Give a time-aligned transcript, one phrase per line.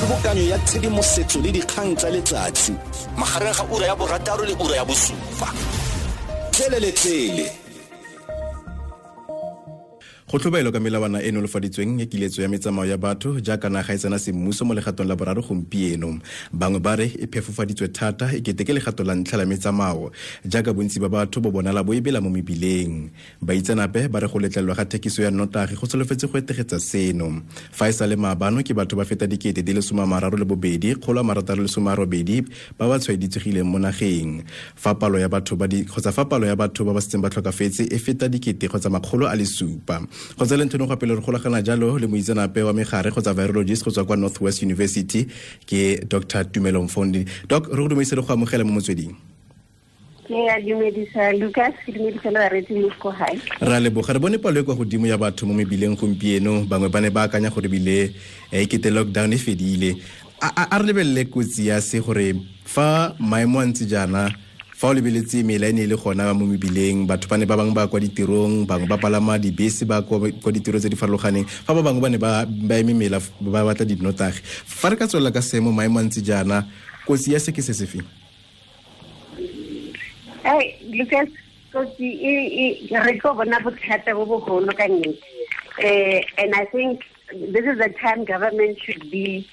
[0.00, 2.72] kgobokanyo ya tshedimosetso le dikgang tsa letsatsi.
[3.16, 5.48] Magareng ga ura ya borataro le ura ya bosupa.
[6.52, 7.59] Tlheleletsele
[10.30, 13.98] go tlhobaelo ka melawana e nolofaditsweng ya kiletso ya metsamao ya batho jaaka naga e
[13.98, 16.20] tsena semmuso mo legatong la boraro gompieno.
[16.52, 20.12] Bangwe ba re e phefofaditswe thata e kete ke legato la ntlha la metsamao
[20.46, 23.10] jaaka bontsi ba batho bo bonala bo ebela mo mebileng.
[23.42, 27.42] Baitsenape ba re go letlelelwa ga thekiso ya nnotagi go solofetse go etegetsa seno.
[27.72, 30.94] Fa e sa le maabano ke batho ba feta dikete di le somamararo le bobedi
[30.94, 32.46] kgolo a marataro le some a robedi
[32.78, 34.46] ba ba tshwaeditsegileng mo nageng.
[34.78, 37.90] Fa palo ya batho ba kgotsa fa palo ya batho ba ba setseng ba tlhokafetse
[37.90, 39.98] e feta dikete kgotsa makgolo a le supa
[40.38, 43.90] go tsa lenthono gape le re golagana jalo le moitsenape wa megare kgotsa virologist go
[43.90, 45.26] tswa kwa northwest university
[45.66, 49.14] ke dr tumelong fondi doc re go dumaise le go amogela mo motsweding?
[50.30, 54.20] Ke a dumedisa lucas ke dumedisa le baretsi mo ko gae re a leboga re
[54.20, 56.64] bone palo e kwa godimo ya batho mo mebileng gompieno.
[56.68, 58.14] Bangwe ba ne ba akanya gore bile
[58.52, 59.96] e kete lockdown e fedile.
[60.40, 62.34] A re lebelele kotsi ya se gore
[62.64, 64.30] fa maemo a ntse jaana
[64.80, 67.56] fa o lebeletse mela e ne e le gona mo mebileng batho ba ne ba
[67.56, 71.44] bangwe ba kwa ditirong bangwe ba palama dibese ba kwa ditiro tse di farologaneng.
[71.44, 74.40] Fa ba bangwe ba ne ba eme mela ba batla dinotagi.
[74.40, 76.64] Fa re ka tswelela ka seemo maemo a ntse jaana
[77.04, 78.08] kotsi ya se ke se se feng?
[80.88, 81.28] Lucas
[81.76, 82.08] kotsi
[82.88, 85.20] re tlo bona bothata bo bogolo ka nnete.
[85.76, 87.04] Um and i think
[87.52, 89.44] this is the time government should be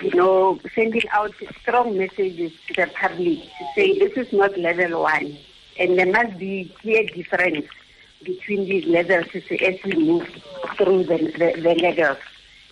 [0.00, 5.02] you know, sending out strong messages to the public to say this is not level
[5.02, 5.36] one.
[5.78, 7.66] And there must be clear difference
[8.22, 10.28] between these levels as we move
[10.76, 12.18] through the, the, the levels.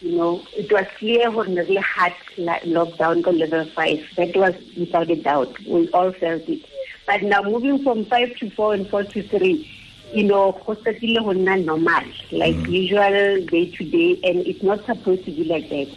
[0.01, 4.07] You know, it was clear when we had lockdown to level five.
[4.17, 5.59] That was without a doubt.
[5.67, 6.65] We all felt it.
[7.07, 9.69] But now moving from five to four and four to three,
[10.13, 12.71] you know, hospital was not normal, like mm.
[12.71, 15.89] usual day to day, and it's not supposed to be like that.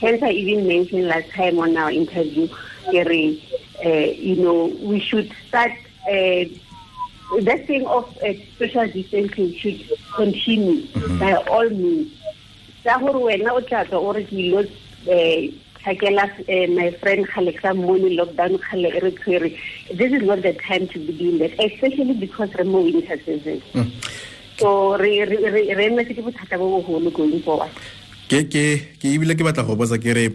[0.00, 2.48] Hence, I even mentioned last time on our interview,
[2.90, 3.42] Gary,
[3.84, 5.72] uh, you know, we should start.
[6.08, 6.44] Uh,
[7.42, 11.18] that thing of uh, social distancing should continue mm-hmm.
[11.18, 12.12] by all means.
[12.82, 15.54] Sa gore wena o tla tswa o re ke
[15.86, 19.58] ilo thakela my friend Khaleksa Moni lockdown khale e re tshwere
[19.96, 23.62] this is not the time to be doing that especially because re mo winter season.
[24.58, 27.70] So re re re emetse ke bothata bo bogolo going forward.
[28.28, 30.28] Ke ke ke batla go botsa ke re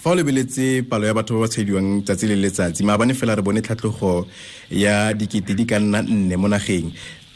[0.00, 3.42] fa o lebeletse palo ya batho ba ba tshwediwang tsatsi le letsatsi maabane fela re
[3.42, 4.26] bone tlhatlhogo
[4.70, 6.88] ya dikete di ka nna nne mo nageng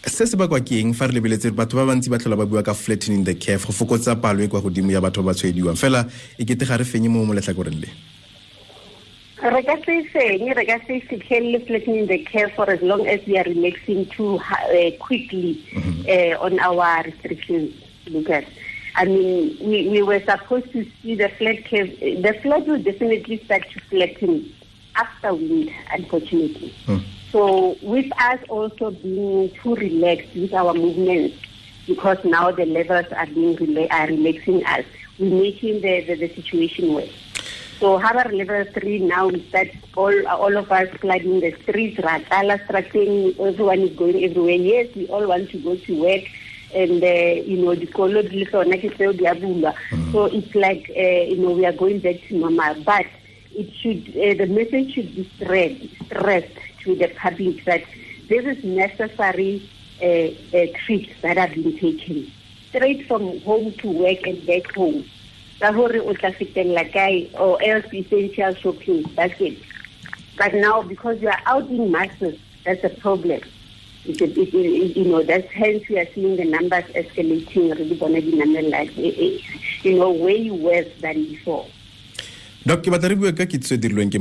[0.07, 2.63] se se bakwa ke eng fa re lebeletse batho ba bantsi ba tlhola ba bua
[2.63, 5.77] ka flattening the curve go fokotsa palo e kwa godimo ya batho ba ba tshwediwang
[5.77, 6.05] fela
[6.39, 7.89] e kete ga re fenye mo mo letlhakoreng le
[9.41, 13.21] re ka se fenye re ka se fitlhelele flattening the care for as long as
[13.27, 15.57] we are relaxing too uh, quickly
[16.09, 17.73] uh, on our restrictions
[18.07, 18.45] lucas
[18.97, 21.91] I mean, we, we were supposed to see the flat curve.
[21.99, 24.55] The flat will definitely start to flatten
[24.95, 26.73] after winter, unfortunately.
[26.87, 26.99] Hmm.
[27.35, 31.37] So with us also being too relaxed with our movements,
[31.85, 34.85] because now the levels are being rela are relaxing us,
[35.19, 37.11] we're making the, the, the situation worse.
[37.81, 42.65] So Harbour level three now we start all all of us flooding the streets, Ratala
[42.67, 44.55] striking, everyone is going everywhere.
[44.55, 46.23] Yes, we all want to go to work
[46.73, 48.23] and uh, you know the color
[50.13, 53.07] so it's like uh, you know we are going back to normal but
[53.57, 57.83] it should uh, the message should be spread stressed to the public that
[58.29, 59.69] this is necessary
[60.03, 60.07] uh,
[60.57, 62.31] uh, trips that are being taken.
[62.71, 65.05] Straight from home to work and back home.
[65.61, 69.59] Ka gore o tla fetella kae or else essential shopping that's it
[70.37, 73.41] but now because you are out in masses that's a problem.
[74.07, 77.73] It, it, it, you know that's hence we are seeing the numbers escalating.
[77.77, 78.85] Really bona di namela
[79.85, 81.67] you know way worse than before.
[82.67, 84.21] Doc ke batla re bue ka kitsiso e dirilweng ke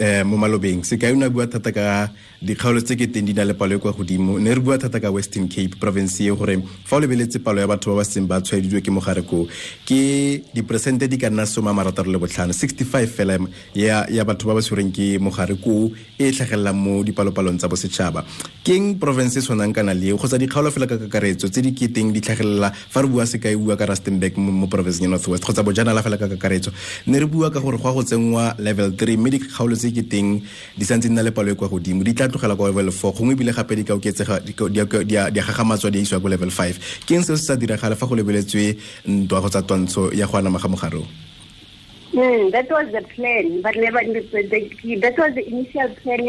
[0.00, 2.10] um mo malobeng sekai ka ne bua thata ka
[2.42, 4.38] dikgaolo tse ke teng di na le palo e kwa godimo.
[4.38, 7.66] Ne re bua thata ka western cape province e gore fa o lebeletse palo ya
[7.66, 9.48] batho ba ba seng ba tshwaeditswe ke mogare ko
[9.86, 13.38] ke diperesente di ka nna some a marataro le botlhano 65 fela
[13.74, 18.24] ya, ya batho ba ba tshwereng ke mogare ko e tlhagelelang mo dipalopalong tsa bosetšhaba.
[18.62, 22.20] Keng province e tshwanang kana le kgotsa dikgaolo fela ka kakaretso tse di keteng di
[22.20, 26.18] tlhagelela fa re bua sekai bua ka rustenburg mo provinceng ya northwest kgotsa bojanala fela
[26.18, 26.70] ka kakaretso.
[27.06, 30.02] Ne re bua ka gore go a go tsenngwa level three mme dikgaolo tse ke
[30.06, 30.42] teng
[30.76, 33.34] di santse nna le palo e kwa godimo di tla tlogela kwa level four gongwe
[33.34, 37.14] ebile gape di ka oketsega di a gagamatswa di a isiwa ko level five ke
[37.14, 40.58] eng seo se sa diragala fa go lebeletswe ntwa go tsa twantsho ya go anama
[40.58, 41.02] ga mogare
[42.16, 46.24] Mm, that was the plan, but never the, the, that was the initial plan.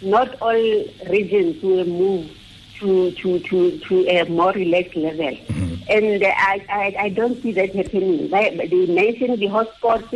[0.00, 2.30] Not all regions will move
[2.78, 5.32] to to to to a more relaxed level.
[5.32, 5.74] Mm-hmm.
[5.88, 8.28] And uh, I, I I don't see that happening.
[8.30, 10.10] They, they mentioned the hotspots,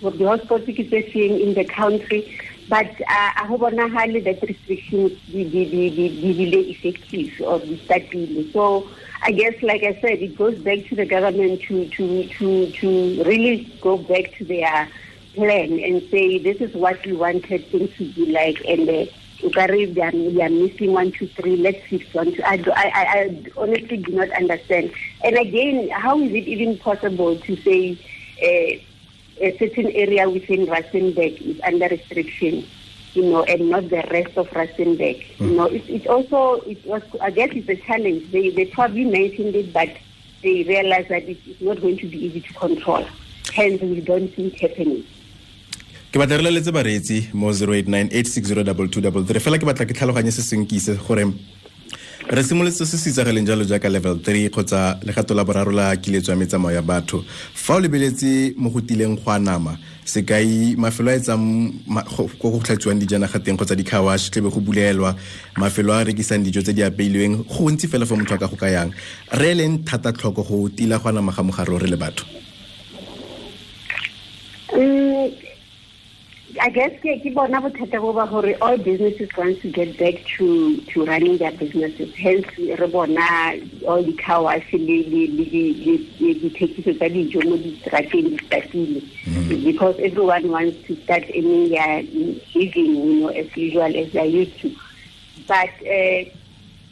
[0.00, 2.38] the seeing in the country,
[2.68, 5.90] but I hope bonagale that restrictions be be be
[6.32, 8.52] be effective or be started.
[8.52, 8.88] So
[9.22, 13.24] I guess, like I said, it goes back to the government to to to to
[13.24, 14.88] really go back to their
[15.34, 19.06] plan and say this is what we wanted things to be like, and uh,
[19.42, 21.56] they are, they are missing one, two, three.
[21.56, 22.32] Let's fix one.
[22.32, 22.42] Two.
[22.42, 24.92] I, I, I honestly do not understand.
[25.22, 27.98] And again, how is it even possible to say
[28.42, 28.82] uh,
[29.40, 32.66] a certain area within Rustenburg is under restriction?
[33.16, 35.24] you know, and not the rest of Rustenburg.
[35.38, 35.50] Mm.
[35.50, 38.30] You know, it, it also, it was, I guess it's a challenge.
[38.30, 39.88] They, they probably mentioned it, but
[40.42, 43.04] they realized that it, it's not going to be easy to control.
[43.54, 45.04] Hence, we don't see it happening.
[46.06, 50.76] ke batla re leletse bareetsi mo 0898602233 fela ke batla ke tlhaloganye se seng ke
[50.78, 51.24] ise gore
[52.28, 56.32] re simolotse se se itsagaleng jalo jaaka level 3 kgotsa legato la boraro la kiletso
[56.32, 57.24] ya metsamao ya batho.
[57.54, 61.72] Fa o lebeletse mo go tileng go anama sekai mafelo a etsang
[62.38, 65.14] ko go tlhatsiwang dijanaga teng kgotsa dikhawash tlebe go bulelwa.
[65.56, 68.56] Mafelo a rekisang dijo tse di apeilweng go ntsi fela fa motho a ka go
[68.56, 68.90] kayang
[69.30, 72.26] re e leng thata tlhoko go tila go anama ga mogare o re le batho
[76.60, 80.24] I guess ke ke bona bothata bo ba gore all businesses want to get back
[80.36, 82.14] to to running their businesses.
[82.14, 83.56] Hence re bona
[83.86, 89.00] all the car wash le le le di thekiso tsa dijo mo distrateng di statile
[89.00, 89.64] mm-hmm.
[89.64, 92.02] because everyone wants to start earning their
[92.54, 94.74] living you know as usual as they used to.
[95.46, 96.24] But uh,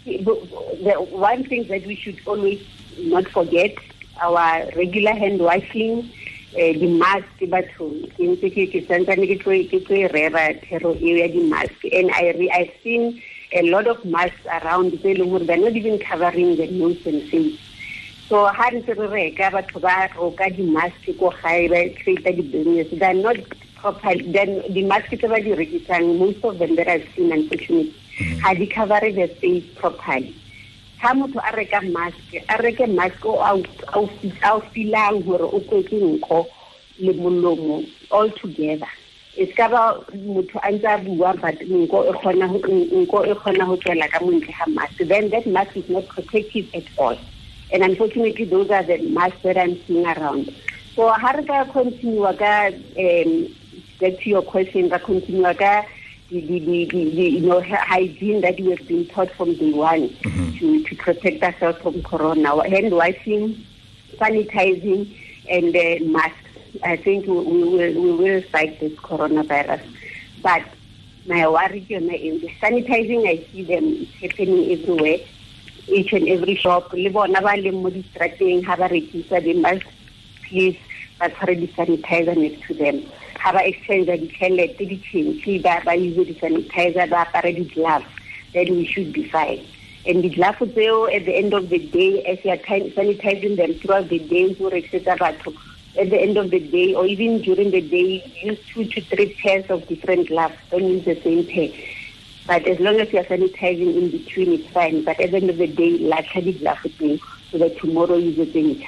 [0.04, 2.60] the one thing that we should always
[2.98, 3.74] not forget
[4.20, 6.10] our regular hand washing
[6.56, 8.06] eh di-mask bathong.
[8.14, 11.78] Ke ntse ke santsane ke tlo tlo rera thero eo ya di-mask.
[11.90, 13.22] And I re, I've seen
[13.52, 17.22] a lot of masks around tse leng gore they're not even covering the nose and
[17.30, 17.58] face.
[18.28, 23.14] So ha ntse re reka batho ba roka di-mask ko gae ba create di-business they're
[23.14, 23.36] not
[23.74, 27.94] proper then di-mask tse ba di rekisang most of them that I've seen unfortunately
[28.46, 30.34] ha di cover the face properly
[31.04, 33.52] ha motho a reka mask a reke mask o a
[33.92, 36.46] o filang gore o kwetse nko
[36.98, 38.88] le molomo all together.
[39.36, 43.64] E ska ba motho a ntse a bua but nko e kgona nko e kgona
[43.68, 44.96] ho tswela ka montle ha mask.
[44.96, 47.18] Then that mask is not protective at all.
[47.70, 50.56] And unfortunately those are the masks that I'm seeing around.
[50.96, 53.52] So ha re ka continue ka um
[54.00, 55.84] back to your question ka continue ka
[56.40, 60.08] the, the, the, the, you know hygiene that we have been taught from day one
[60.08, 60.58] mm-hmm.
[60.58, 62.68] to, to protect ourselves from corona.
[62.68, 63.64] Hand washing,
[64.14, 65.16] sanitizing,
[65.48, 66.38] and uh, masks.
[66.82, 69.82] I think we, we will we will fight this coronavirus.
[70.42, 70.64] But
[71.26, 73.28] my worry is the sanitizing.
[73.28, 75.18] I see them happening everywhere,
[75.86, 76.92] each and every shop.
[76.92, 79.82] Le bona ba le mo distrateng ha ba rekisa.
[80.48, 80.78] Please,
[81.20, 83.06] but already sanitizer next to them
[83.44, 88.06] ga ba exchange ditšhelete ditšhentšhi ba use di-sanitizer ba apare di-gloves
[88.54, 89.60] then we should be fine.
[90.06, 94.08] And di-gloves tseo at the end of the day as you are sanitizing them throughout
[94.08, 95.52] the day go rekisetsa batho
[95.98, 99.34] at the end of the day or even during the day use two to three
[99.42, 101.68] pairs of different gloves don't use the same pair.
[102.46, 105.04] But as long as you are sanitizing in between it's fine.
[105.04, 107.20] But at the end of the day latlha di-gloves tseo
[107.50, 108.82] so that tomorrow use them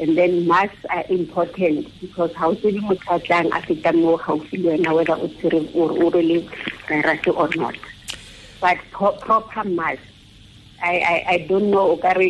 [0.00, 4.16] and then masks are important because how se di motho a tlang a feta mo
[4.18, 6.48] gaufi le wena whether o tsere o re
[6.88, 7.76] virus or not.
[8.60, 10.02] But proper mask
[10.82, 12.28] I, I, I don't know o ka re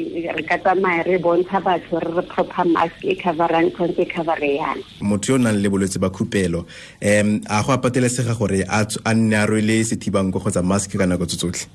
[0.49, 4.82] ka tsamaya re bontsha batho re re proper mask e coverang tshwanetse e covere yana
[5.02, 6.62] motho yo o nang le bolwetse ba khupelo
[7.02, 11.06] um a go a patelesega gore a nne a rwele sethibang ko kgotsa mask ka
[11.06, 11.66] nako tso tsotlhe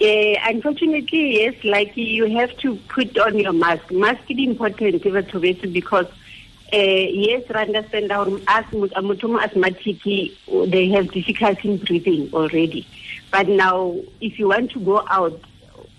[0.00, 3.90] Uh, unfortunately, yes, like you have to put on your mask.
[3.90, 5.02] Mask is important
[5.72, 6.06] because
[6.72, 8.88] uh, yes, I understand our asthma,
[9.38, 12.86] asthmatic, they have difficulty in breathing already.
[13.30, 15.40] But now, if you want to go out,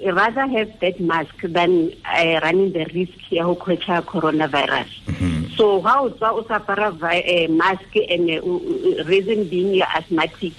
[0.04, 3.58] rather have that mask than uh, running the risk of
[4.02, 4.90] coronavirus.
[5.06, 5.56] Mm-hmm.
[5.56, 6.60] So how to
[7.26, 10.54] a mask and uh, reason being you're asthmatic,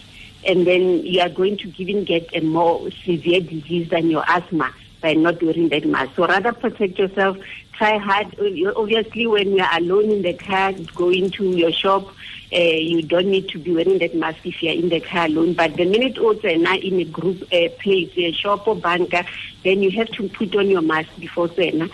[0.47, 4.73] and then you are going to even get a more severe disease than your asthma
[5.01, 6.13] by not wearing that mask.
[6.17, 7.39] So rather protect yourself.
[7.75, 8.35] Try hard.
[8.75, 12.09] Obviously, when you are alone in the car, going to your shop,
[12.53, 15.27] uh, you don't need to be wearing that mask if you are in the car
[15.27, 15.53] alone.
[15.53, 19.25] But the minute also now in a group uh, place, a shop or banker,
[19.63, 21.91] then you have to put on your mask before then.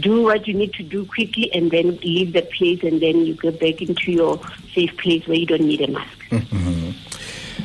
[0.00, 3.34] Do what you need to do quickly and then leave the place and then you
[3.34, 4.40] go back into your
[4.72, 6.30] safe place where you don't need a mask.
[6.30, 6.83] Mm -hmm.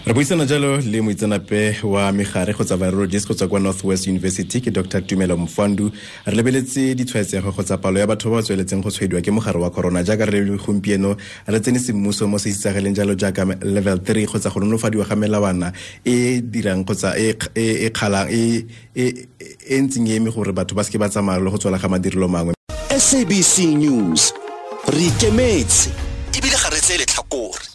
[0.10, 4.72] Re buisana jalo le moitsenape wa megare kgotsa virologist go tswa kwa northwest university ke
[4.72, 5.92] dr tumelo mfandu
[6.25, 9.70] re lebeletse ditshwaetsego kgotsa palo ya batho ba ba tsweletseng go tshwediwa ke mogare wa
[9.70, 14.25] corona jaaka re le gompieno re tsene semmuso mo se itsageleng jalo jaaka level 3
[14.25, 15.72] kgotsa go nonofadiwa ga melawana
[16.04, 18.66] e dirang kgotsa e kgalang e
[19.78, 22.54] ntseng e eme gore batho ba seke ba tsamaya le go tswela ga madirelo mangwe.
[22.98, 24.34] Sabc news
[24.89, 25.94] re ikemetse.
[26.34, 27.70] Ebile ga re tseye letlhakore